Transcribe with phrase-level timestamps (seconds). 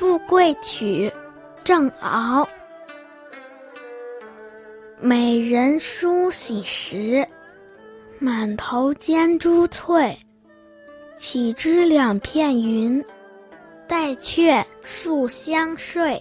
[0.00, 1.10] 富贵曲》
[1.62, 2.48] 郑敖。
[4.98, 7.22] 美人梳洗时，
[8.18, 10.18] 满头尖珠翠。
[11.18, 13.04] 岂知两片云，
[13.86, 16.18] 带却树相睡。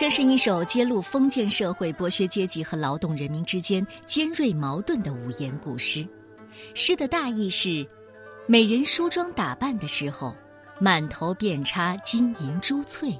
[0.00, 6.06] 这是一首揭露封建社会剥削阶级和劳动人民之间尖锐矛盾的五言古诗。
[6.72, 7.84] 诗的大意是：
[8.46, 10.36] 美人梳妆打扮的时候，
[10.78, 13.12] 满头遍插金银珠翠。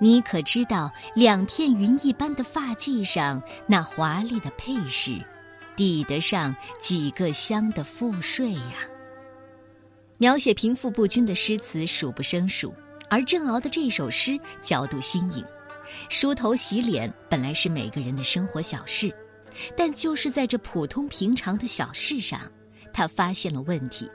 [0.00, 5.16] 你可知道两片云一般的发髻上那华丽的配饰，
[5.76, 8.74] 抵得上几个乡的赋税呀？
[10.18, 12.74] 描写贫富不均的诗词数不胜数，
[13.08, 15.44] 而郑敖的这首诗角度新颖。
[16.08, 19.14] 梳头洗脸本来是每个人的生活小事，
[19.76, 22.40] 但就是在这普通平常的小事上，
[22.92, 24.10] 他发现了问题。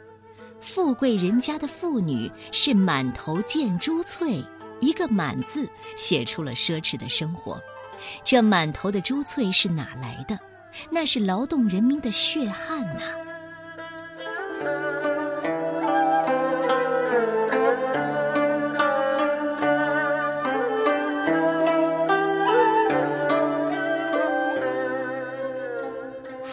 [0.59, 4.43] 富贵人家的妇女是满头见珠翠，
[4.79, 7.59] 一个“满”字写出了奢侈的生活。
[8.23, 10.39] 这满头的珠翠是哪来的？
[10.89, 13.01] 那是劳动人民的血汗呐！《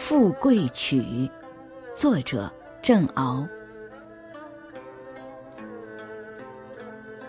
[0.09, 1.03] 富贵曲》，
[1.95, 3.47] 作者郑敖。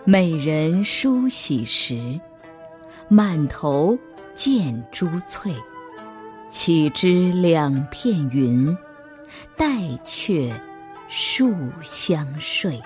[0.03, 2.19] 美人梳洗时，
[3.07, 3.95] 满头
[4.33, 5.53] 见珠翠。
[6.49, 8.75] 岂知两片云，
[9.55, 10.51] 带却
[11.07, 12.81] 树相睡。